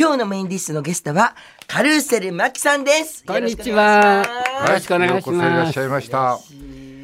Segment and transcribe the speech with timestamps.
[0.00, 3.22] 今日のメインディッシュのゲストはカルーセルマキさんです。
[3.22, 4.24] こんにちは。
[4.24, 5.84] よろよろしくお願いしようこそいらますっしゃ。
[5.84, 6.38] いました。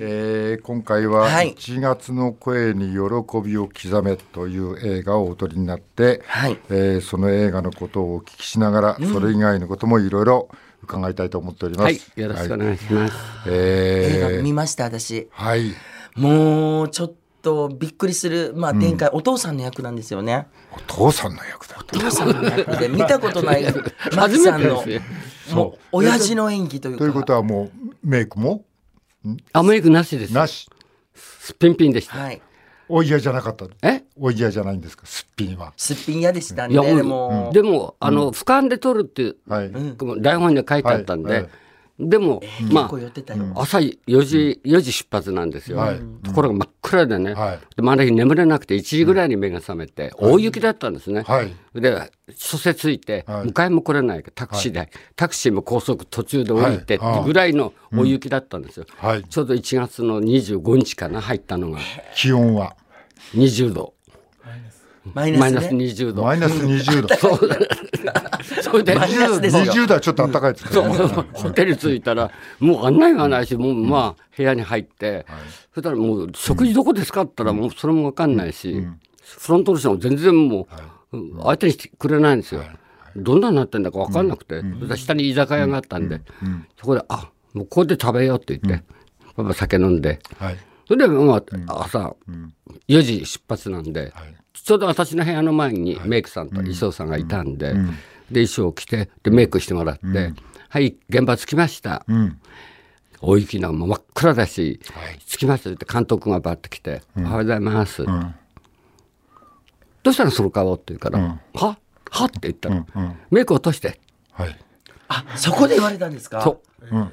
[0.01, 10.49] えー今回ははい1月の声に喜びを刻めという映画をお撮りになって、はいえーその映画のことをお聞きしながら、それ以外のこともいろいろ
[10.83, 11.85] 伺いたいと思っております。
[11.85, 13.15] はい、よろしくお願いします。
[13.51, 15.29] 映画えー見ました私。
[15.33, 15.75] はい。
[16.15, 17.13] もうちょっ
[17.47, 20.49] とびっくりするまあ展開、お父さんの役なんですよね。
[20.73, 21.77] お父さんの役だ。
[21.79, 23.65] お父さんの役で 見たことない
[24.17, 24.83] マ初キさんの。
[25.53, 26.99] もう親父の演技というか。
[26.99, 28.65] ということはもうメイクも？
[29.53, 30.33] あ、メイクなしです。
[30.33, 30.69] なし。
[31.15, 32.19] すっぴんぴんでした。
[32.19, 32.43] はい。
[32.89, 33.67] お嫌じゃなかった。
[33.83, 34.03] え？
[34.17, 35.07] お嫌じゃないんですか？
[35.07, 35.73] すっぴんは。
[35.77, 39.73] すっぴん屋でしたんいや、で、でもでも、あの、俯瞰で撮るっていう、はい。
[40.21, 41.51] 台本に書いてあったんはいはいで、
[41.99, 43.45] でも、ま結構寄ってたよ。
[43.55, 46.01] あ、朝4時、4時出発なんですよはい。
[46.23, 51.23] ところが真っ暗でねはい、で、まだ日眠れなくて1時ぐらいに目が覚めて、大雪だったんですね。
[51.23, 51.53] はい。
[51.75, 58.87] で、諸説ついて、はい迎えも来れないタクシーで、タクシーも高速途中で降りてってはいぐらいの大雪だったんですよ。
[58.99, 59.25] はい。
[59.25, 61.79] ちょうど1月の25日かな、入ったのが
[62.15, 62.77] 気温は
[63.35, 63.96] 20度。
[65.15, 65.85] マイマイナスナスね。
[65.85, 66.23] 20度。
[66.23, 67.09] マイナス20度。
[68.63, 70.97] それで、マイナスですよ20度はちょっと暖かいですけそう。
[70.97, 71.29] どね。
[71.33, 75.27] ホテル着いたら、もう案内がないし、もうまあ、部屋に入って、
[75.75, 78.87] そしたらもう、食事どこですかって言ったら、もうそれも分かんないし、
[79.23, 80.69] フロントの人も全然も
[81.13, 82.63] う、うん相手にしてくれないんですよ。
[83.17, 84.63] どんなになってんだか分かんなくて、
[84.97, 86.21] 下に居酒屋があったんで、
[86.79, 88.85] そこで、あもうここで食べようって言って、
[89.37, 90.57] パパ酒飲んで、はい。
[90.87, 91.37] それで、ま
[91.69, 92.15] あ、朝、
[92.89, 94.13] 4時出発なんで、はい
[94.63, 97.75] ちょうど私の部屋の前にメイクさんと衣装さんがいたんで、
[98.31, 100.33] で、衣装を着て、で、メイクしてもらって、
[100.69, 102.05] はい、現場着きました。
[102.09, 102.41] うん。
[103.21, 108.03] 大雪の真っ暗だし、はい着きましたって監督がバッと来て、おはようございます。
[108.03, 108.35] ん
[110.03, 111.79] どうしたのその顔って言うから、うんは？
[112.11, 112.25] は？
[112.27, 114.01] って言ったら、うんうんメイク落として。
[114.33, 114.57] はい。
[115.09, 116.43] あ、そこで言われたんですか？
[116.43, 116.97] そう。
[116.97, 117.13] うん。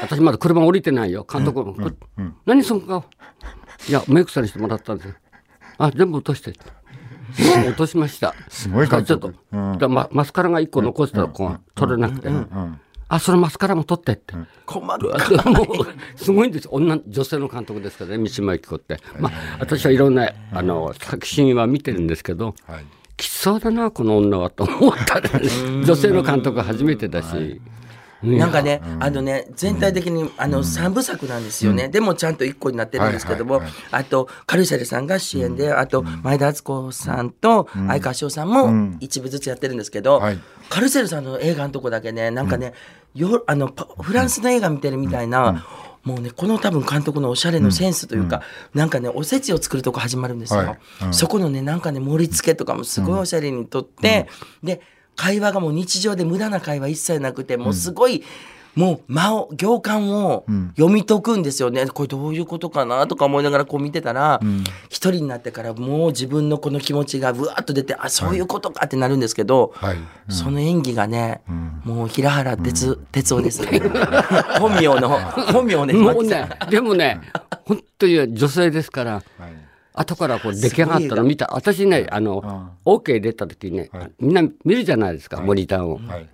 [0.00, 1.26] 私まだ車降りてないよ。
[1.30, 1.64] 監督
[2.44, 3.04] 何その顔？
[3.88, 5.14] いや、メイクさんにしてもらったんですよ。
[5.78, 6.52] あ、全部落として。
[7.66, 8.34] 落としました。
[8.48, 9.78] すごい監ちょっと、督うん。
[9.78, 12.80] だママスカラが一個残ってたらこう取れなくて、うん。
[13.08, 14.34] あ、そのマスカラも取ってって。
[14.66, 15.48] 細かい。
[15.50, 15.66] もう
[16.16, 16.64] すごいんです。
[16.64, 22.84] よ女女性の監督ですからね三島由紀子って、まあ、私はいろんなあの作品は見てるんですけどはい。
[23.16, 25.30] きつそうだなこの女はと思ったら
[25.84, 27.60] 女性の監督は初めてだし、
[28.22, 31.88] なんかね、あのね、全体的に、あの、三部作なんですよね。
[31.88, 40.38] でも、ちゃんと一個になってるんですけどもはいはいはい、あと、カルシャルさんが主演で、あと、前田敦子さんと、相川翔さんも一部ずつやってるんですけどはい、
[40.68, 42.48] カルシャルさんの映画のとこだけね、なん。
[42.48, 42.74] かね、
[43.14, 45.66] よ、あの、パフランスの映画見てるみたいな、
[46.04, 48.42] もうね、この多分監督のおしゃれのセンスというか、
[48.74, 50.60] なんかね、おせちを作るとこ始まるんですよ。
[50.60, 50.78] はい。
[51.06, 51.14] うん。
[51.14, 54.28] そこのね、なんかね、盛り付けとかもすごいおしゃれにとって、
[54.62, 54.80] で、
[55.16, 58.22] 会話がもう日常で無駄な会話一切なくて、もうすごい、
[58.74, 60.46] もう間を、行間を
[60.76, 61.86] 読み解くんですよね。
[61.86, 64.40] これどういうことかなとか思いながらこう見てたら、
[64.88, 69.98] 一人になってからもう自分のこの気持ちがぶわっと出て、あ、そういうことかってなるんですけど、はい。
[70.28, 71.42] その演技がね、
[71.84, 73.62] もう平原哲哲夫です。
[74.58, 75.08] 本名の、
[75.52, 77.20] 本名ね、もうねでもね
[77.66, 79.22] 本当に女性ですからはい。
[79.94, 85.98] 後からこう出来上がったの見た私ねあの、OK 出た時にね、はいみんな見るじゃないですか、モニターを。
[85.98, 86.28] はい。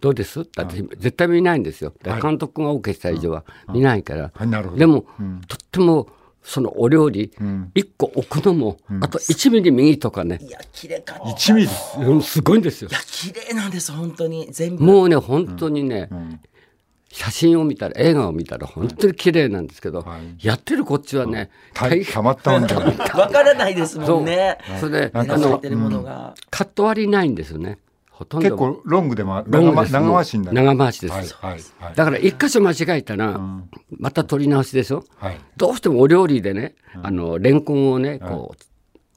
[0.00, 0.40] どうです？
[0.40, 1.92] って私絶対見ないんですよ。
[2.02, 4.30] で監督が OK した以上は見ないから。
[4.34, 5.02] はいなるほどでも、
[5.46, 6.08] とっても
[6.42, 7.30] そのお料理、
[7.74, 11.24] 一個置くのも、あと1ミリ右とかね、いや、綺麗かった。
[11.24, 11.68] 1ミリ。
[12.06, 12.92] うんすごいんですよい。
[12.94, 14.48] や、綺麗なんです、本当に。
[14.50, 14.84] 全部。
[14.84, 16.08] もうね、本当にね、
[17.12, 22.96] 写真を見たら、映画を見たら本当に綺麗なんですけど、はいやってるこっちはね、た大たまったもんじゃない。
[23.18, 24.58] わからないですもんね。
[24.78, 25.60] それで、あの。
[26.50, 27.78] カット割りないんですよね。
[28.10, 28.44] ほとんど。
[28.44, 30.54] 結構ロングでもロングです長回しになる。
[30.54, 31.12] 長回しです。
[31.12, 31.52] はい。
[31.52, 31.62] はい。
[31.80, 31.94] はい。
[31.96, 33.40] だから一箇所間違えたら、
[33.98, 35.04] また撮り直しでしょ。
[35.16, 35.40] はい。
[35.56, 38.64] どうしてもお料理でね、あの、レンコンをね、こう、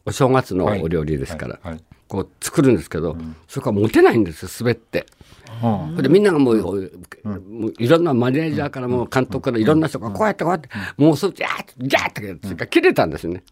[0.06, 3.16] お正月のお料理ですから、はいはいこう作るんですけど、
[3.48, 5.06] それから持てないんですよ、滑って。
[5.64, 6.72] うんでみんながもう、も
[7.68, 13.44] ういろんなマネージャーからも監督からいろんな人がこうやってこうやって、もうそう、ジャーッと、ジャーッとやって、切れたんですよね。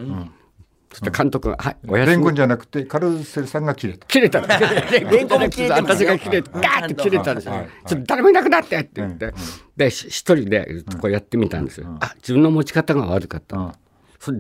[0.92, 2.33] そして監督が、はい、おやすみ。
[2.33, 4.06] じゃなくてカルーセルさんが切れた。
[4.07, 4.42] 切れた。
[4.42, 7.54] レンコ切れてますよ私が切れて、ガーッと切れたんですよ。
[7.88, 9.33] ちょっと誰もいなくなってって言って。
[9.77, 11.97] で、し一人でこうやってみたんですよ。
[12.01, 13.57] あ、自分の持ち方が悪かった。
[13.57, 13.74] ん
[14.19, 14.39] それ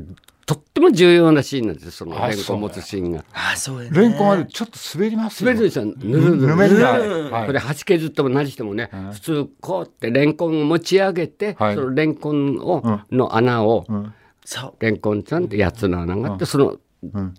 [0.53, 3.23] とっても重要なシーンなんですよ、そのあレンコン持つシーンが。
[3.31, 3.89] あ、そう。
[3.89, 5.49] レンコンはちょっと滑りますよ。
[5.49, 6.55] 滑るでしょ、ぬるぬる。
[6.57, 6.83] ぬる。
[7.31, 7.45] はい。
[7.47, 13.85] これ端削っても何してもね、普通こうってレンコンを持ち上げて、はいそのレンコンを、の穴を。
[14.79, 16.77] レンコンちゃんってやつの穴があって、その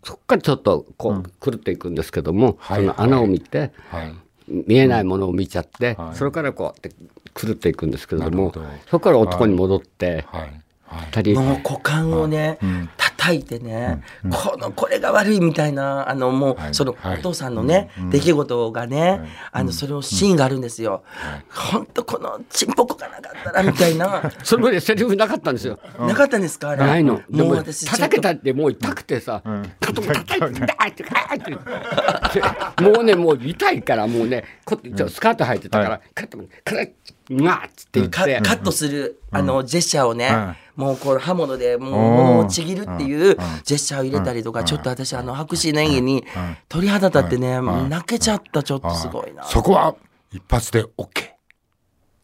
[0.02, 2.80] そこからちょっとこう狂っていくんですけども、はい。
[2.80, 4.14] その穴を見て、はい。
[4.48, 6.16] 見えないものを見ちゃって、はい。
[6.16, 6.90] それからこうやって
[7.34, 8.52] 狂っていくんですけれども
[8.86, 10.61] そこから男に戻って、はい
[10.92, 12.58] はい二人もう股間をね、
[12.96, 16.74] 叩いてね、このこれが悪いみたいなあのもう、はい。
[16.74, 17.18] そのはい。
[17.20, 19.20] お父さんのね、出来事がね、
[19.52, 21.02] あのそれをシーンがあるんですよ。
[21.48, 24.30] 本当このちんぽこがなかったらみたいな。
[24.44, 25.78] それまでセリフなかったんですよ。
[25.98, 26.84] なかったんですかあれ？
[26.84, 27.22] ないの。
[27.30, 29.42] でももう私叩けたっってもう痛くてさ、
[29.80, 32.82] カトン叩いて痛いって。
[32.82, 36.90] もうねもう痛いからもうねこちょスカート履いてたから、カットカッ
[37.36, 46.24] がっつって言とって、カカットするあのジェスチャーをね、はもうこう刃物でもうちぎるっていうジェスチャーを入れたりとか、ちょっと私あの白紙の演技に
[46.68, 49.44] 鳥肌立ってね、もう泣けちゃったちょっとすごいな。
[49.44, 49.94] そこは
[50.32, 51.32] 一発で OK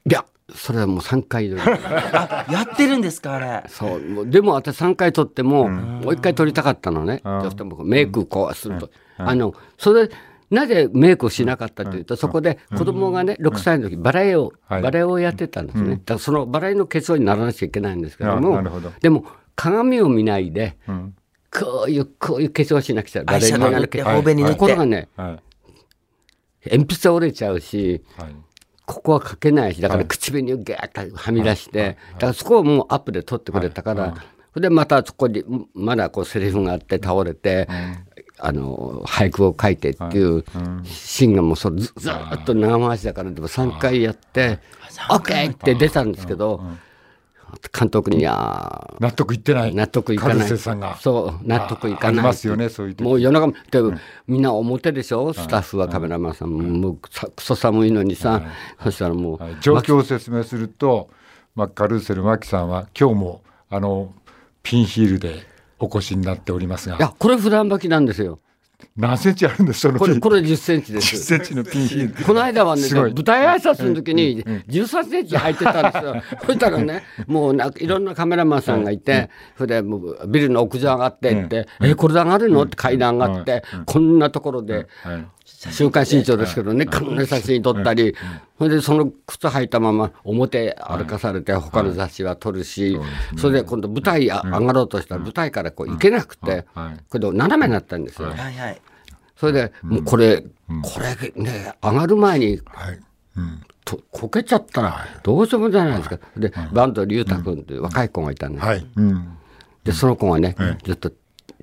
[0.06, 0.24] いや
[0.54, 3.64] それはもう3回で あやってるんですかあれ。
[3.68, 4.26] そう。
[4.26, 7.88] でも私3回撮っても、もう1回撮りたかったのね、うん。
[7.88, 10.08] メイクこうすると、あのそれ
[10.50, 14.82] なぜメイクをしなかったというと、そこで子供がね6歳の時バラエを、はい。
[14.82, 18.90] バラエをやってたんですね、だからそのバラエの化粧にならなきゃいけないんですけどあもなるほど。
[19.00, 19.24] でも
[19.56, 21.14] 鏡を見ないで、ん
[21.50, 24.52] こういうこういう化粧をしなくちゃアイシャドウ塗って頬紅塗って。
[24.52, 25.40] ところがねは
[26.64, 26.68] い。
[26.70, 28.36] 鉛筆は折れちゃうしはい。
[28.86, 34.14] ここは書けないしだから口紅をギャーッとはみ出して、だからそこをもうアップで撮ってくれたから、
[34.54, 35.44] それでまたそこに
[35.74, 37.68] まだこうセリフがあって倒れて、
[38.40, 40.44] あの俳句を書いてっていう
[40.84, 44.60] シーンがもうそれずずーっと長回しだからでも3回やって
[45.10, 46.62] 「OK!」って出たんですけど
[47.76, 49.74] 監督に「いやー納得いってない。
[49.74, 50.36] 納得いかない。
[50.36, 50.96] カルセさんが。
[51.00, 52.24] そう納得いかない。
[52.24, 53.02] ますよねそういう時。
[53.02, 53.80] もう夜中もで
[54.26, 55.32] みんな表でしょ？
[55.32, 56.58] スタッフはカメラマンさんも。
[56.62, 58.42] もうさクソ寒いのにさ
[58.82, 59.56] そしたらもうはい。
[59.60, 61.08] 状況を説明すると、
[61.54, 64.12] まあ、カルーセルマキさんは今日もあの
[64.62, 65.46] ピンヒールで
[65.80, 66.96] お越しになっておりますが。
[66.96, 68.40] いやこれ普段履きなんですよ。
[68.96, 72.24] 何センチあるんですそのこれこれ10センチで10すセンチのピンヒール。
[72.24, 76.22] この間はね舞台挨拶の時に13センチ履いてたんですよ。
[76.46, 85.26] そしたらねもうなんかいろんなカメラマンさんがいてそれでもうビルの屋上上がってって「えこれで上がるの?」って階段上がってこんなところではい
[85.70, 87.16] 週刊新潮ですけどね、こん。
[87.16, 88.14] な写真撮ったり、
[88.58, 92.98] それでその靴履いたまま表歩かされて、他の雑誌は撮るし、
[93.36, 96.96] それで今度舞台あ上がろうとしたら舞台からこう行けなくて、はい。
[97.08, 98.32] これで斜めになったんですよ。
[99.36, 100.48] それで、もうこれ、こ
[101.00, 102.60] れね、上がる前に
[103.84, 106.18] とこけちゃったらどうしようもないですか。
[106.36, 108.86] で、バンド龍太君っていう若い子がいたんです。
[109.84, 111.12] で、その子がね、ずっと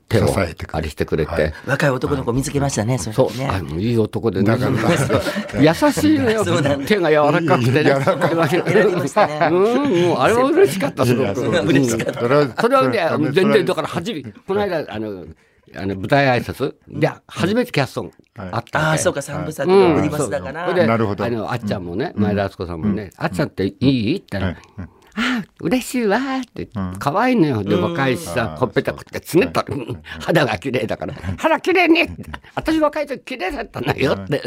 [0.07, 2.97] 手を支えてくれあれしてくれて、若い男の子見つけましたね。
[2.97, 3.47] そそう、ね。
[3.47, 4.55] あもういい男でね、
[5.59, 6.43] 優しいのよ。
[6.85, 7.91] 手が柔らかくてね。
[7.91, 11.41] うん、もうあれは嬉しかった、すごく。
[11.67, 12.19] 嬉しかった。
[12.21, 15.25] それはそれはね、それは全然、だから初め、この間、あの、
[15.75, 16.75] あの舞台挨拶？
[16.87, 19.95] で初めてキャストあったわけああ、そうか、三部作うん。
[19.95, 20.71] の売りバスだから。
[20.85, 21.25] なるほど。
[21.25, 24.17] あのあっちゃんもね、前田敦子さんもね、あっちゃんっていい？
[24.17, 24.87] って言ったら、
[25.17, 26.67] ああ、嬉しいわーって、
[27.00, 27.63] 可愛いのよ。
[27.63, 30.03] で、若いしさ、ほっぺたくって、つねったら、うん。
[30.03, 32.23] 肌が綺麗だから、肌綺麗ねって。
[32.53, 34.41] 私若い時綺麗だったんだよって。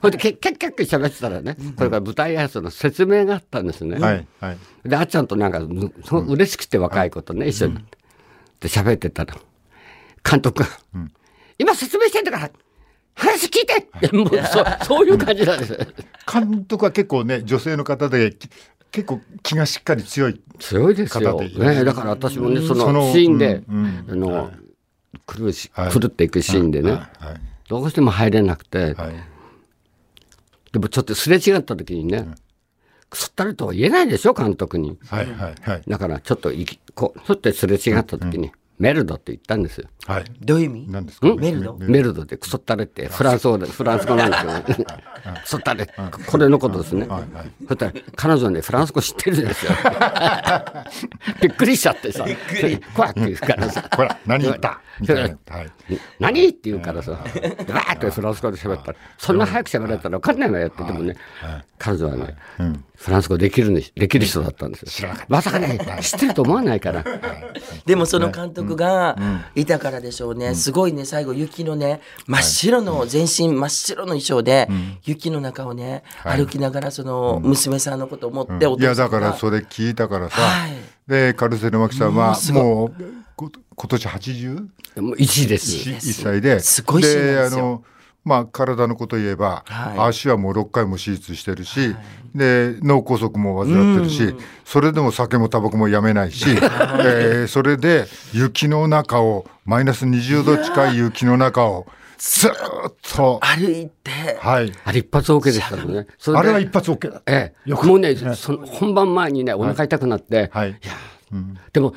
[0.00, 3.98] ほいで、けキャッキャッキャ喋ってたらね、これから舞台挨拶の説明があったんですね。
[3.98, 4.58] はいはい。
[4.84, 5.92] で、あっちゃんとなんか、う
[6.28, 7.74] 嬉しくて若い子とね、一緒に。
[7.74, 7.98] なって。
[8.60, 9.34] で、喋ってたら、
[10.28, 10.68] 監督が、
[11.58, 12.50] 今説明してんだから、
[13.18, 14.16] 話聞いてって。
[14.16, 15.76] もうそそういう感じなんです。
[16.32, 18.48] 監督は結構ね女性の方でき
[18.90, 21.40] 結構気がしっかり強い強いですよ。
[21.40, 24.06] ね、だから私もね、そそののシーンで、うん。
[24.08, 24.50] あの、
[25.26, 25.92] 狂うしはい。
[25.92, 27.08] 狂っていくシーンでね、はい。
[27.68, 29.14] どうしても入れなくて、はい。
[30.72, 32.28] でもちょっとすれ違った時にね、
[33.10, 34.98] くそったれとは言えないでしょ、監督に。
[35.06, 35.82] はいはいはい。
[35.86, 39.88] だからちょっといき、こう、ちょっとすれ違った時に、メルドって言ったんですよ。
[40.06, 40.24] はい。
[40.40, 40.86] どういう意味？
[40.88, 41.34] 何ですか？
[41.34, 41.76] メルド？
[41.80, 42.24] メルド。
[42.24, 44.30] でクソったれってフランス語でフランス語なん
[44.64, 44.86] ですよ。
[45.42, 45.88] クソったれ。
[46.26, 47.06] これのことですね。
[47.66, 49.72] そしたら彼女ねフランス語知ってるんですよ。
[51.42, 52.24] びっくりしちゃってさ、
[52.94, 53.88] 怖く言うからさ。
[53.96, 54.80] ほら何言った？
[56.20, 56.48] 何？
[56.48, 61.16] って言うからさ、バーってフランス語で喋ったら、そんな早く喋られたら分かんないわよって言ってもね、
[61.78, 62.36] 彼女はね、
[62.98, 65.08] フランス語できるにできる人だったんですよ。
[65.28, 67.04] まさかね、知ってると思わないから。
[67.86, 69.16] でもその監督が
[69.54, 74.68] いたからでしょうね、すごいね最後雪のね真っ白の全身真っ白の衣装で、
[75.04, 80.72] 雪の中をね歩きながらその娘さんのことを思っておいやだからそれ聞いたからさ、はい。
[81.06, 82.92] でカルセルマキさんはもう
[83.36, 83.50] 今
[83.88, 84.54] 年 81?
[85.00, 85.88] もう1位です。
[85.88, 86.58] 1歳で。
[86.58, 87.60] すごいでですよ。
[87.60, 87.84] あの
[88.24, 90.08] まあ、体のこと言えば、はい。
[90.08, 91.96] 足はもう6回も手術してるし、
[92.34, 94.34] で脳梗塞も患ってるし、
[94.64, 101.86] それでも酒もタバコもやめないし、 えーそれで雪の中をマイナス20度近い雪の中を
[102.18, 104.10] ずーっと、歩いて。
[104.40, 106.06] はい、あれ一発 OK でしたのね。
[106.18, 107.22] それであれは一発 OK だ。
[107.26, 110.70] ええ、もうね、その本番前にね、お腹痛くなって、はい。
[110.70, 110.78] いや、
[111.72, 111.94] でも、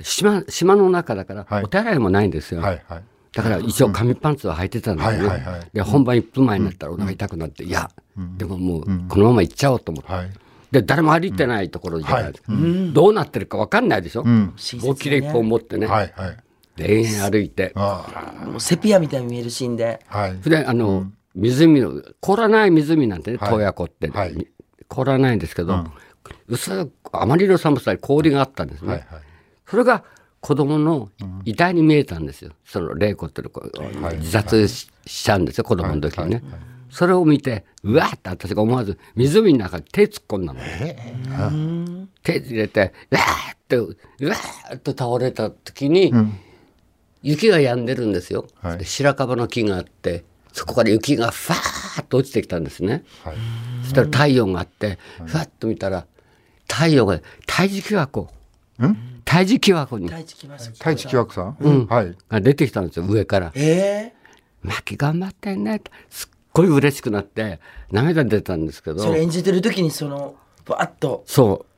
[0.00, 1.64] 島、島の中だから、はい。
[1.64, 2.60] お手洗いもないんですよ。
[2.60, 3.02] はいはい
[3.34, 5.68] だから一応紙パンツは履いてたんですね。
[5.72, 7.90] で、本番1分前になったらお腹痛くなって、いや、
[8.36, 10.12] でももう、このまま行っちゃおうと思って。
[10.12, 10.30] はい。
[10.70, 12.32] で、誰も歩いてないところじゃない。
[12.32, 12.52] ですか。
[12.92, 14.22] どうなってるか分かんないでしょ？
[14.22, 14.54] ん。
[14.82, 15.86] 大きな一本持ってね。
[15.86, 16.36] はいはい。
[16.76, 17.72] で、延々歩いて。
[17.76, 20.00] あもうセピアみたいに見えるシーンで。
[20.08, 20.38] あはい。
[20.42, 23.50] それで、あの、湖の、凍らない湖なんてね、はい。
[23.50, 24.46] 洞爺湖って、はい。
[24.88, 25.84] 凍らないんですけど、
[26.48, 28.88] 薄い、あまりの寒さに氷があったんですね。
[28.88, 29.22] はいはい。
[29.66, 30.04] それが
[30.44, 31.08] 子供の
[31.46, 32.52] 遺体に見えたんですよ。
[32.66, 33.62] その玲子っていう子、
[34.18, 36.42] 自殺ししちゃうんですよ、子供の時にね。
[36.90, 40.60] それを見て、うわーって私が思わず湖の中に手突っ込んだの。
[42.22, 43.88] 手入れて、うわーって、う
[44.28, 46.12] わーっと倒れた時に、
[47.22, 48.46] 雪が止んでるんですよ。
[48.60, 53.02] はいで白樺の木があって、そこから雪がファーッと落ちてきたんですね。
[53.24, 53.36] はい
[53.84, 56.06] そしたら太陽があって、ふわっと見たら、
[56.70, 58.28] 太陽が、胎児木箱。
[59.24, 60.08] 胎児木箱に。
[60.08, 60.20] 太
[60.92, 62.16] 一木枠さん、はい。
[62.28, 63.52] が出てきたんですよ、上から。
[63.54, 64.12] え
[64.62, 65.90] マキ頑張ってんねって。
[66.08, 69.02] すっごい嬉しくなって、涙出たんですけー、ど。
[69.02, 71.24] それ、演じてる時にそのバッと。
[71.26, 71.74] そう。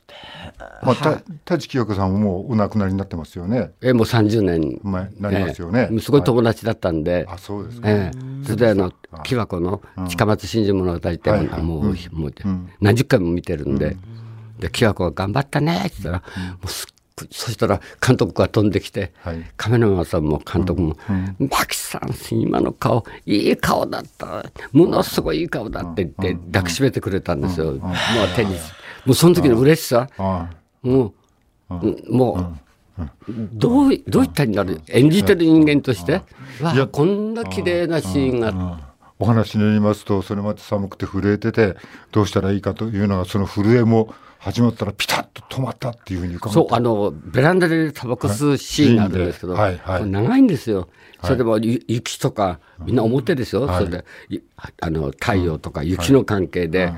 [0.83, 3.73] まあ、た太一清子さんももうお亡くなりになってますよね。
[3.83, 4.81] えもう30年。
[4.83, 5.89] 前なりますよね。
[5.91, 5.99] ええ。
[6.01, 7.91] すごい友達だったんで、あ、そうですか。
[7.91, 8.45] ええ。
[8.45, 8.93] それであの
[9.25, 11.63] 木箱の近松真珠物語って、はいはい。
[11.63, 12.35] もう,、もう
[12.81, 13.97] 何十回も見てるんで、
[14.61, 16.96] で木箱が頑張ったねって言ったら、もうすっごい
[17.31, 19.43] そしたら監督が飛んできて、はい。
[19.57, 20.97] カメラマンさんも監督も
[21.41, 24.45] 「マキさん今の顔いい顔だった。
[24.73, 27.93] ものすごいいい顔だ」って言って抱きしめてくれたんですよ、もう
[28.37, 28.55] 手に
[29.07, 30.11] もうその時の嬉しさ。
[30.19, 30.51] あ
[30.83, 31.15] も
[31.71, 32.05] う、うん。
[32.11, 32.59] も
[32.99, 33.05] う、
[33.55, 34.83] どういどういったになる？
[34.89, 36.21] 演じてる人間として、
[36.61, 38.53] わあこんな綺麗なシーンが。
[38.55, 38.87] あ
[39.19, 41.77] お話によりますとそれまで寒くて震えてて
[42.13, 44.15] どうしたらいいかというのがその震えも
[44.47, 49.77] 始まったらピタッと止まったっていうふうに伺そうあのベランダでタバコ吸うシーンがあるんですけど、はい。
[49.79, 49.99] はい。
[49.99, 50.89] これ長いんですよ。
[51.25, 54.39] それでもゆ雪とかみんな表ですよ、それでい。
[54.81, 56.93] あの太陽とか雪の関係で、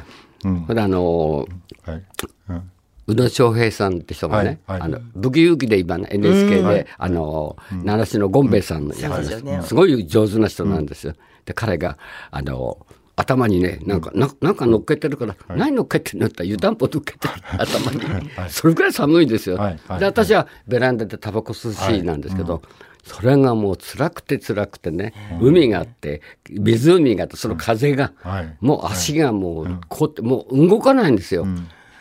[0.44, 0.62] うん。
[0.64, 1.48] それであの
[1.84, 2.04] はい。
[2.50, 2.70] うん。
[3.06, 4.80] 宇野昌平さんって人がね、はい。
[4.80, 4.90] はい。
[4.90, 11.14] あのブギウギで今ね NHK で、あの奈良市のゴンベイさんの役です,、すごい上手な人なんですよ。
[11.46, 11.96] で彼が
[12.30, 12.76] あの
[13.20, 16.26] 頭にねなんかななんか乗っけてるから、何乗っけてるの？
[16.28, 17.34] って湯たんぽ乗っけてる。
[17.58, 18.00] 頭に、
[18.48, 19.56] それぐらい寒いんですよ。
[19.56, 19.80] はい。
[19.88, 20.00] はい。
[20.00, 22.62] で私はベランダでタバコ吸うシーンなんですけど、
[23.02, 28.56] それがもう辛くて辛くてね、海があって湖があってその風が、はい。
[28.60, 31.46] もう足がもうこうってもう動かないんですよ。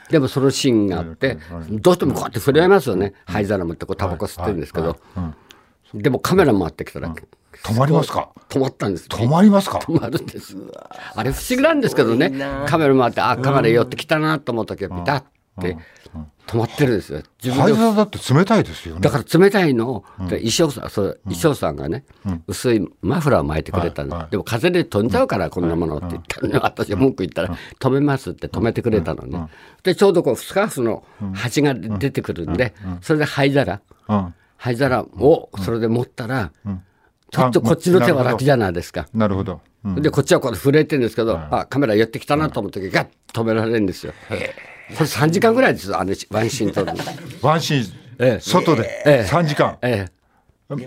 [0.10, 1.38] でもそのシーンがあって、
[1.70, 4.98] どうしてもこうやって触れ合いますよね、灰皿持ってこうタバコ吸ってるんですけど、
[5.94, 7.14] でもカメラ回ってきたら、
[7.68, 8.30] 止まりますか？
[8.50, 9.08] 止まったんです。
[9.08, 9.80] 止まりますか？
[9.80, 10.56] 止まるんです。
[11.16, 12.32] あれ不思議なんですけどね、
[12.68, 15.78] カメラ回って、あ、カメラ寄ってきたなと思った時は、ピタッて
[16.48, 17.22] 止まってるんですよ。
[17.44, 19.02] 自分灰で皿だって冷たいですよね。
[19.02, 19.90] だから冷たいの。
[19.90, 22.06] を、で衣装さん、そう衣装さんがね、
[22.48, 24.22] 薄いマフラーを巻いてくれたの、はい。
[24.22, 24.32] はい。
[24.32, 29.48] でも風で飛んじゃうから、こんなものって言ったのね、私が文句言ったら、止めますって止めてくれたのね。
[29.84, 34.34] で、ちょうどこう、スカーフの端が出てくるんで、それで灰皿、うん。
[34.56, 36.52] 灰皿をそれで持ったら、
[37.32, 39.08] ちょっとこっちの手は楽じゃないですか。
[39.14, 40.02] なるほど、うん。
[40.02, 44.14] でこっちはこれ震えてるんですけど、あカメラ寄ってきたなと思った時ガッと止められるんですよ。
[44.30, 44.54] これ
[45.06, 47.04] 3時間ぐらいですよあのワンシーン撮るの。
[47.42, 48.40] ワンシーン、ええ。
[48.40, 48.90] 外で。
[49.06, 49.30] ええ。
[49.30, 50.08] 3時間、え
[50.70, 50.78] え、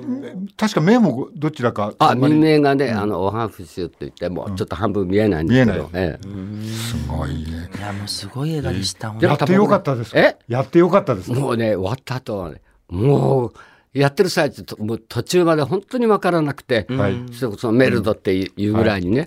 [0.57, 2.33] 確か目もどちらかあんまり。
[2.35, 6.27] 民名がね、あのオハンフシュって言ってもうちょっと半分見えないんですけど、見ええ
[6.67, 7.71] すごいね。
[7.77, 10.19] いやもうすごい映画でした、でもやってよかったですか？
[10.19, 10.39] え？
[10.49, 11.39] やってよかったですか？
[11.39, 13.53] もうね終わった後はねもう
[13.93, 17.17] やってる最中ともう途中まで本当に分からなくて、はい。
[17.33, 19.27] それこそメルドっていうぐらいにね、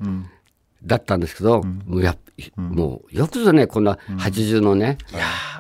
[0.84, 2.16] だったんですけど、もうや
[2.56, 4.98] もうよくぞねこんな80のね、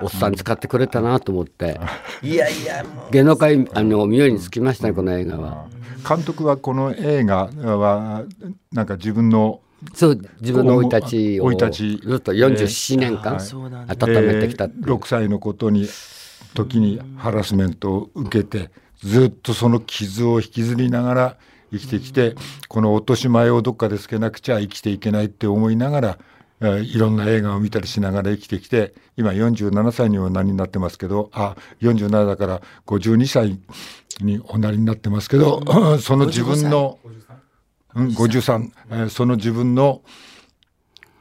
[0.01, 1.79] おっさん使ってくれたなと思って、
[2.21, 5.67] いやいや芸能界あの妙につきましたねこの映画は。
[6.07, 8.23] 監督はこの映画は
[8.71, 9.61] なんか自分の
[9.93, 13.37] そう自分の生い立ちをずっと47年間
[13.87, 15.87] 温めてきたってえー6歳のことに
[16.53, 18.69] 時にハラスメントを受けて
[19.03, 21.37] ずっとその傷を引きずりながら
[21.71, 22.35] 生きてきて
[22.67, 26.17] この落とし前をどっかでつけなくちゃ生きていけないって思いながら
[26.61, 33.59] えーいろんな映画を見たりしながら生きてきて今47歳におなりになってますけどあ47だから52歳
[34.21, 35.61] におなりになってますけど
[35.99, 36.99] その自分の
[37.95, 40.01] うん、53、えーその自分の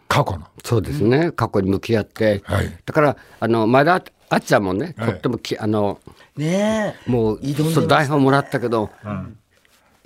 [0.09, 0.47] 過去の。
[0.63, 2.79] そうですね、過去に向き合って、はい。
[2.85, 5.11] だからあの前田あっちゃんもね、はい。
[5.11, 6.01] とってもきあの
[6.37, 7.11] ねえ。
[7.11, 7.75] もう挑んでますね。
[7.75, 8.89] そう台本もらったけど、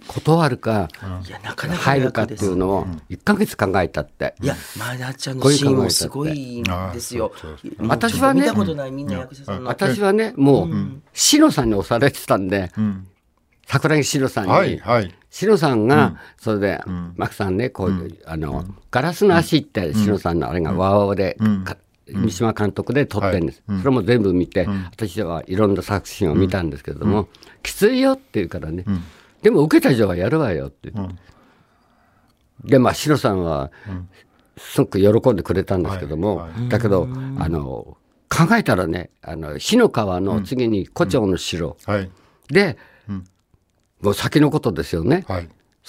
[0.09, 0.88] 断るか、
[1.25, 7.33] いやなかなか入るかっていうのを1ヶ月考えたって、いや前田ちゃんこういうのシーンもすごいんですよ。
[7.78, 9.68] 私はね見たことないみんな役者さんの。
[9.68, 10.71] 私はねもう、
[11.12, 13.06] 志乃さんに押されてたんで、ん
[13.66, 15.14] 桜木志乃さんに、はい、はい。
[15.30, 16.80] 志乃さんが、それで、
[17.16, 21.76] マキさんねこういう、あのガラスの足って志乃さんのあれがワーワーで、か
[22.08, 27.28] 三島監督で撮ってるんです、それも全部見て、私はいろんな作品を見たんですけれども、
[27.62, 28.84] きついよって言うからね、
[29.42, 30.90] でも受けた以上はやるわよって。
[30.90, 31.14] 言って、
[32.64, 33.70] でまあ志乃さんは、
[34.56, 37.08] すごく喜んでくれたんですけども、だけど
[37.38, 37.96] あの
[38.28, 42.10] 考えたらねあの火の川の次に胡蝶の城、はい。
[42.48, 42.78] で、
[44.00, 45.25] もう先のことですよね。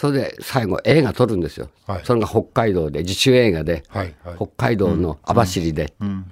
[0.06, 0.12] はい。
[0.12, 1.70] それで最後映画撮るんですよ。
[1.88, 2.02] はい。
[2.06, 4.16] それが北海道で自主映画で、はい。
[4.24, 4.36] はい。
[4.36, 6.26] 北海道の網走で、ん。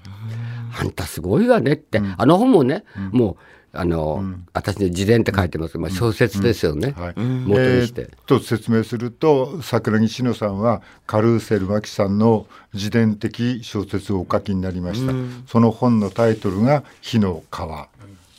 [0.80, 3.38] あんたすごいわねって、あの本もね、もう
[3.78, 5.74] あの、私で自伝って書いてます。
[5.74, 7.14] けど、まあ、小説ですよね、はい。
[7.16, 8.02] 元にして。
[8.02, 15.14] えーっと説明すると桜木志乃さんはカルーセル・マキさんの自伝的小説をお書きになりました、
[15.48, 17.88] その本のタイトルが「火の川」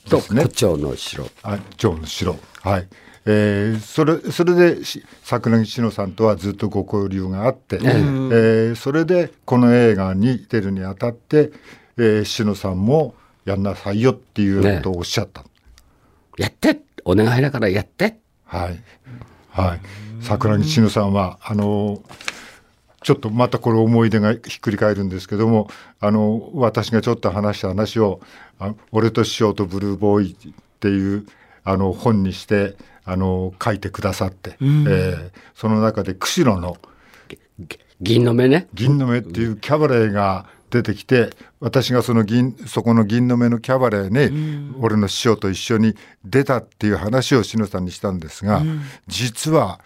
[0.08, 0.42] とですね。
[0.42, 1.26] 胡蝶の城。
[1.42, 2.36] あ蝶の城。
[2.62, 2.88] はい
[3.26, 11.50] えーそれそれでし桜木志乃さんとはずっとご交流があって、えーそれでこの映画に出るにあたって、
[11.96, 13.14] えー、志乃さんも
[13.44, 15.44] やんなさいよっていうことをおっしゃった、
[16.38, 18.82] やってお願いだからやってはい。
[19.50, 19.80] はい。
[20.20, 22.02] 桜木志乃さんは、あの、
[23.02, 28.20] ちょっとまたこれ思い出がひっくり返るんですけども、あの、私がちょっと話した話を、
[28.58, 31.26] あ俺と師匠とブルーボーイっていう、
[31.64, 36.76] あの、本にして、あの、書いてくださって、えーその中で釧路の
[38.02, 38.68] 銀の目ね。
[38.74, 45.94] 銀の目っていうキャバレーが出てきて私がその銀そこの銀の目のキャバレーに、俺の師匠と一緒に
[46.24, 48.62] 出たっていう話を篠さんにしたんですが、
[49.06, 49.80] 実は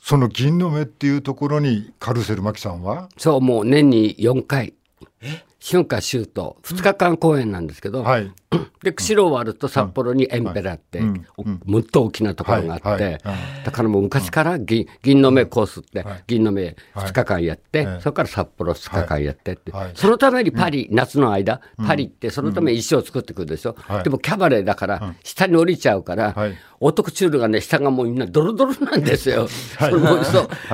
[0.00, 3.08] その銀の目っていうところにカルセル・マキさんは？
[3.18, 4.72] そう、もう年に4回。
[5.66, 8.30] 春夏秋冬2日間公演なんですけど、はい。
[8.82, 11.00] で釧路終わると札幌にエンペラーって、
[11.38, 13.02] おもっと大きなところがあって、はい。
[13.02, 13.20] はい。
[13.64, 16.24] だからもう昔から銀銀の目コースって、はい。
[16.26, 19.92] 銀の目2日間やって、はいそれから札幌2日間やってって、はい。
[19.94, 24.04] そのためにパリ、夏の間パリってそのために衣装を作ってくるでしょ、はい。
[24.04, 26.54] でもキャバレーだから下に降りちゃうから、はい。
[26.80, 29.48] オートクチュールがね下がもうみんなドロドロなんですよ。
[29.78, 29.90] はい。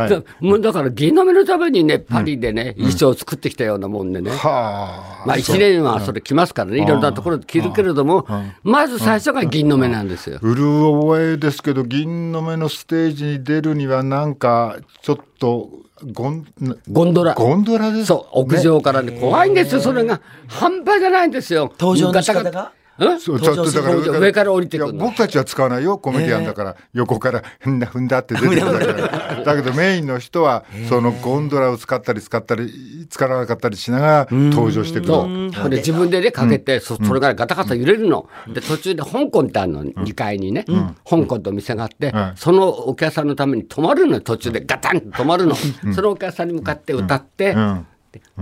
[0.09, 4.33] そうもうだから銀の目のためにねパリでね、衣装を作ってきたようなもんでね。
[4.33, 4.80] はあ
[5.27, 8.27] まあ1年はそれ来ますからね、いろんなところで着るけれども、
[8.63, 10.39] まず最初が銀の目なんですよ。
[10.43, 10.65] うる
[11.01, 15.71] 覚えですけど銀の目のステージに出るにはなんかちょっと
[16.13, 16.47] ゴン
[16.91, 17.35] ゴンドラ。
[17.35, 20.21] ゴンドラですそう、屋上からね、怖いんですよ、それが。
[20.49, 21.73] 半端じゃないんですよ。
[21.79, 22.73] 登場の仕方が？
[23.19, 35.13] そうちょっとだから上から降りてくる僕たちは使わないよコメディアンだから、横からふんだふんだって出てくるだけだ だけどメインの人はそのゴンドラを使ったり使ったり使わなかったりしながら登場してくる。
[35.13, 35.63] そう。
[35.63, 38.29] これ自分でね、かけて、そそれがガタガタ揺れるの。
[38.53, 40.65] で、途中で香港ってあるの、2階にね。
[41.09, 44.65] 香港と店があってうん、そのお客さんのために止まるのよ、途中で。
[44.65, 45.55] ガタンと止まるの。
[45.95, 47.87] そのお客さんに向かって歌って、うん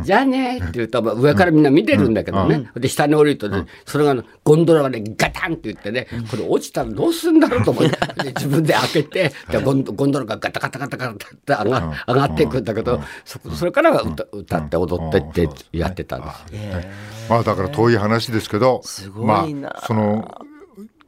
[0.02, 2.70] じゃあねって言うと、まあ上からみんな見てるんだけどね。
[2.74, 7.90] で、下に降りるとね、それがゴンドラがね、ガタンって言ってね、これ落ちたらどうすんだろうと思って、
[8.24, 17.28] で 自分で開けて、でゴンドゴンドラがガタガタガタガタって上が上がっていくんだけど、そそれからは歌歌って踊ってってやってたんです。
[17.28, 18.82] まあだから遠い話ですけど
[19.16, 20.46] まあその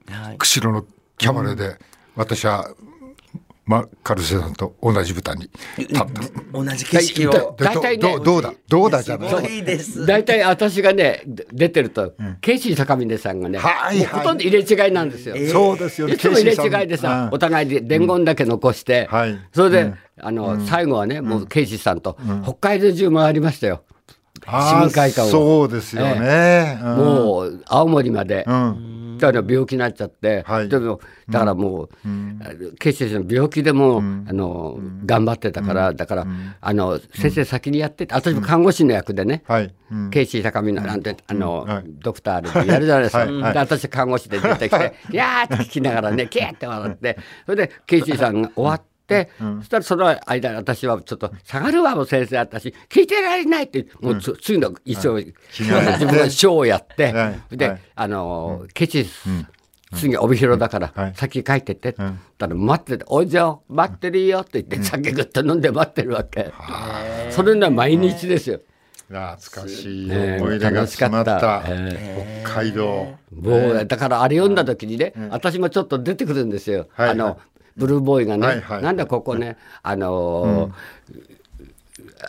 [0.08, 0.84] はい釧路の
[1.16, 1.78] キャバレーで
[2.16, 2.70] 私は、
[3.70, 6.04] まあ、カルセさんと同じ舞台に立った。
[6.52, 7.54] 同じ景色を。
[7.56, 10.04] で大体ねどうだどうだじゃないすごいです。
[10.06, 15.36] 大体私がね、で出てると、ケイシー坂峰さんがね、はいほとんど入れ違いなんですよ。
[15.52, 16.14] そうですよね。
[16.14, 17.34] いつも入れ違いでさ、うん。
[17.34, 19.38] お互いで伝言だけ残して、はい。
[19.54, 19.98] それで、うん。
[20.20, 23.84] あの、最後はね、もうケイシーさんと、北海道中回りましたよ。
[24.44, 25.30] 市民会館を。
[25.30, 26.76] そうですよね。
[26.82, 26.96] うん。
[26.96, 28.44] もう、青森まで。
[28.48, 28.89] うん
[29.20, 30.68] だから病気になっちゃって、はい。
[30.68, 31.88] でもだからもう、
[32.78, 36.26] ケイシーさん病気でも、あの頑張ってたから、だから、
[36.60, 39.44] あの先生先にやって私も看護師の役でね、
[40.10, 41.84] ケーシー高峰なんて、あの、はい。
[42.02, 43.26] ドクターでやるじゃないですか。
[43.26, 45.14] で私看護師で出てきて、い。
[45.14, 57.56] やーって聞きながらね、キャーって笑って、それでケイシーさんが終わって、そしたらその間私はちょっと下がるわもう先生私聞いてられないってもうつ、次の衣装、着替えて自分のショーをやって、 はい。
[57.56, 57.80] で、はい。
[57.94, 59.46] あのケイシー
[59.94, 61.12] 次帯広だから、はい。
[61.16, 62.08] 先帰ってって、うん。
[62.08, 66.52] ったら待ってて、おいじゃあ待ってるよって言って、酒ぐっと飲んで待ってるわけ。
[67.30, 68.60] それが毎日ですよ。
[69.08, 71.64] 懐かしいね思い出が詰まった
[72.44, 73.18] 北海道。
[73.34, 76.86] もうだからあれ読んだ時にね、私もちょっと出てくるんですよ。
[76.92, 77.10] はい。
[77.10, 77.38] あの
[77.76, 80.72] ブルーボーイがね、はいはいなんだここね、あのー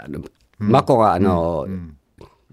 [0.03, 0.21] あの
[0.59, 1.89] マコがあのー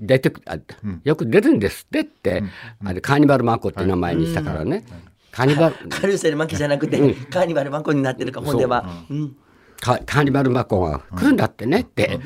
[0.01, 0.57] 出てくあ
[1.03, 2.01] よく出るんですって。
[2.01, 2.44] って、
[2.85, 4.85] あれカーニバルマコって名前にしたからね、
[5.33, 6.98] カーニバル カルーセル巻きじゃなくて、
[7.31, 8.88] カーニバルマコになってるか本では。
[9.11, 9.14] う。
[9.14, 9.37] ん。
[9.81, 12.20] カカーニバルマコが来るんだってねって、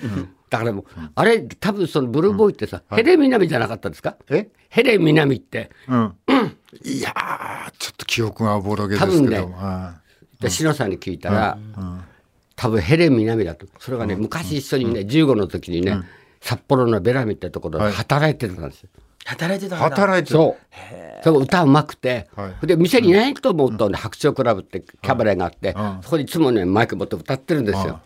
[0.50, 4.16] だからもう、あれ多分そのブルーボーイってさ、ヘレ南じゃなかったですか？
[4.28, 4.48] え？
[4.68, 5.70] ヘレ南って。
[5.88, 6.14] うん。
[6.84, 9.16] いやー、ちょっと記憶がおぼろげですけど。
[9.16, 9.94] 多分ねは
[10.42, 11.58] で篠さんに聞いたら、
[12.56, 13.66] 多分ヘレン南だと。
[13.78, 16.00] それがね、昔一緒にね15の時にね、
[16.40, 18.90] 札幌のベラミってところで働いてたんですよ。
[19.24, 19.86] 働いてたんだ。
[19.86, 21.24] い働いてそう。
[21.24, 22.66] そう歌うまくて、はい。
[22.66, 28.00] で店にいないと思うと、ね、白鳥クラブってキャバレーがあって、そこにいつもねマイク持って歌ってるんですよ。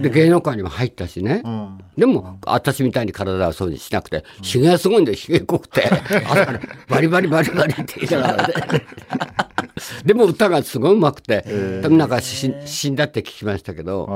[0.00, 1.42] で芸能界にも入ったしね、
[1.96, 5.88] でも私みたいに体はそうにしなくてひげがすごいんでひげ濃くて。
[6.88, 8.54] バリバリバリバリって言いながらね
[10.04, 11.44] でも歌がすごいうまくて、
[11.82, 14.06] 多分なんか死ん死んだって聞きましたけど、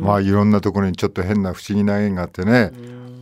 [0.00, 2.72] まあいろんなところにちょっと変な不思議な縁があってね、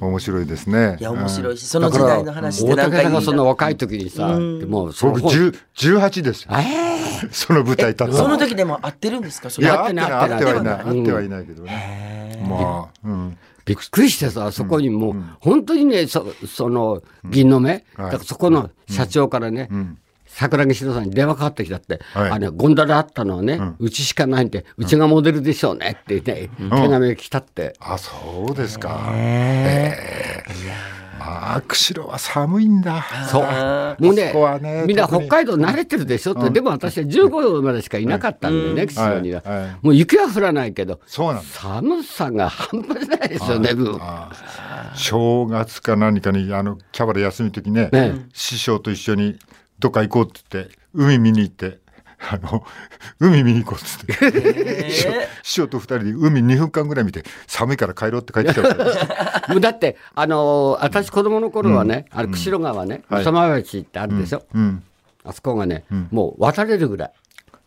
[0.00, 0.96] 面白いですね。
[1.00, 1.54] いや、面白い。
[1.54, 6.50] いし、その時代の話って大竹さんなんかいいながそんな若い時にさ、もうその僕10 18ですよ。
[6.52, 7.28] えー。
[7.32, 8.12] その舞台立ったの。
[8.12, 9.50] その時でも合ってるんですか？
[9.50, 9.66] それ。
[9.66, 10.98] いや、合っててない、ないあってはいない、合ってない。
[10.98, 12.44] あってはいないけどね。
[12.48, 13.36] まあ、うん。
[13.64, 19.68] びっくりしてさそこにもう、本当にねそその銀の目、だからそこの社長からね、
[20.28, 22.30] 桜木志さんに電話かかってきたって、はい。
[22.30, 29.10] あのゴンダラあったのはね、うちしかないんでうちがモデルでしょうねってね、手紙が来たって、あ、そうですか。
[29.14, 29.96] え。
[30.48, 30.98] え。
[31.18, 33.04] まあ、釧路は寒いんだ。
[33.28, 33.42] そう。
[34.02, 39.76] もうねねみんな北海道慣れてるでしょって、でも私は15までしかいなかったんでね、釧路には、はいはい。
[39.82, 41.42] もう雪は降らないけどそうなんだ。
[41.42, 43.70] 寒さが半端じゃないですよね
[44.94, 48.26] 正月か何かにあのキャバレー休みの時ねね。
[48.32, 49.38] 師匠と一緒に
[49.78, 51.78] どっか行こうって言って海見に行って
[52.30, 52.64] あの
[53.20, 55.10] 海見に行こうって言って、師匠
[55.44, 63.22] 師匠と二人で海2分間ぐらい見て寒いから帰ろうって帰ってきたから もうだって、あのー私子供の頃はね、あの釧路川ね、はい。
[63.22, 64.82] 磯間町ってあるでしょ、うん。
[65.24, 67.12] あそこがね、もう渡れるぐらい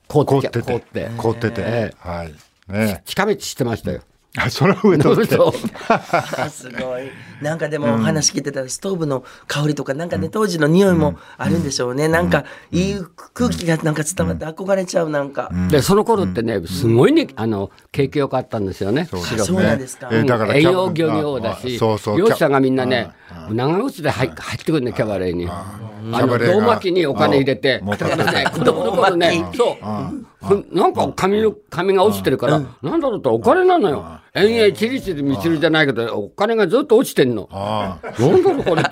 [0.08, 1.10] 凍ってて凍って。
[1.18, 2.34] 凍ってて、えはい。
[2.68, 4.02] ね近道してましたよ。
[4.38, 5.36] あその上通って。
[5.36, 5.52] そう
[5.90, 7.12] あすごい。
[7.42, 12.08] なんかでも話聞いてたらストーブの香りとかなんかね当時の匂いもあるんでしょうね。
[12.08, 12.96] なんかいい
[13.34, 15.52] 空気がなんか伝わって憧れちゃうなんか。
[15.70, 20.10] でその頃ってね、すごいね、あの景気良かったんですよね、そうなんですか。
[20.12, 21.98] えーだから遠キャバ洋漁業だし漁
[22.32, 25.50] 師さんがみんなねあ長靴で入入ってくるねキャバレーに
[26.14, 30.28] あの胴巻きにお金入れてあだからね子供の頃ねそう。
[30.42, 34.06] ふなんか紙の紙が落ちてるからなんだろうってお金なのよ。
[34.34, 37.48] 延々チリチリみちりじゃないけどお金がずっと落ちてんの。
[37.52, 38.92] ああなんだろうこれって。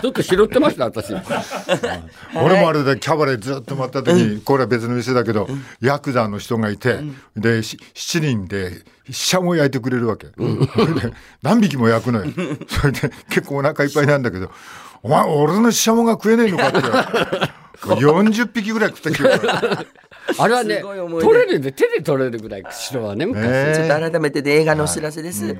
[0.00, 1.12] ちょっと拾ってました私。
[2.34, 5.48] 俺もあれでキャバレーずっと待った時に、これは別の店だけど、
[5.80, 7.00] ヤクザの人がいて、
[7.36, 10.54] でし7人でシャモ焼いてくれるわけ、それ
[11.10, 12.32] で何匹も焼くのよ。
[12.68, 14.50] それで結構お腹いっぱいなんだけど
[15.06, 16.80] 「お前俺のシャモが食えねえのか」って。
[17.76, 19.86] 40匹ぐらい食った記憶がある
[20.38, 23.72] あれはね取れるで手で取れるぐらい釧路はね昔、ね。
[23.76, 25.56] ちょっと改めてで映画のお知らせです。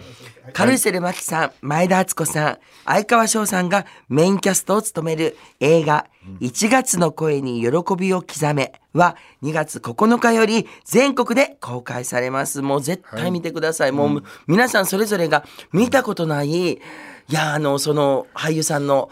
[0.53, 6.07] カルーセルマキさん、前田敦子さん、相川翔さんがメインキャストを務める映画、
[6.41, 12.63] 1月の声に喜びを刻めは2月9日より全国で公開されます。
[12.63, 13.93] もう絶対見てください。
[13.93, 16.81] もう皆さんそれぞれが見たことない、
[17.29, 19.11] いや、あの、その俳優さんの、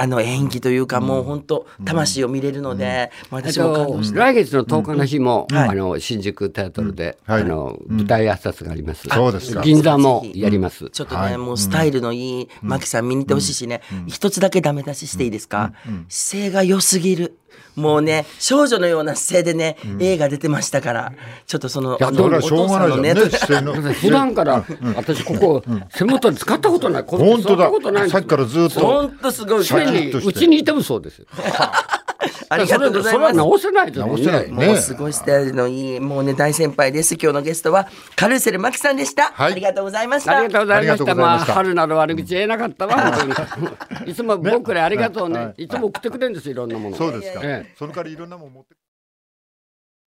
[0.00, 4.20] あの演技というか、もう本当魂を見れるので、私も感と動した。
[4.20, 5.68] 来月の10日の日も、はい。
[5.70, 7.42] あの新宿テアトルで、はい。
[7.42, 9.08] あの舞台挨拶があります。
[9.08, 9.60] そうですか。
[9.60, 10.88] 銀座もやります。
[10.90, 11.38] ちょっとね、はい。
[11.38, 15.72] もうスタイルのいい、マキさん見に行ってほしいしね、一つだけダメ出ししていいですか、
[16.08, 17.38] 姿勢が良すぎる。
[17.76, 21.12] もうね、少女のような姿勢でね、映画出てましたから、
[21.46, 23.14] ちょっとその、あのそれはしょうがないじゃんね
[23.94, 24.64] 普段から、
[24.96, 27.04] 私ここ背もたれ使ったことない。
[27.04, 27.70] こ本当だ。
[28.08, 29.60] さっきからずっとんとすごい。
[29.60, 31.26] うちにいてもそうですよ。
[32.48, 33.36] ありがとうございそれはます。
[33.36, 34.66] 直せない直せないね。
[34.66, 37.14] もうすごいスタイルのいい、もうね、大先輩です。
[37.14, 39.32] 今日のゲストは、カルーセルマキさんでした。
[39.32, 40.36] はいありがとうございました。
[40.36, 41.14] ありがとうございました。
[41.14, 43.16] まあ春なる悪口言えなかったわ。
[44.06, 45.54] いつも僕らありがとうはね。
[45.56, 46.96] いいつも送ってくれるんですよいろんなもの。
[46.96, 48.74] そうですか、ええその代わりいろんなもん持って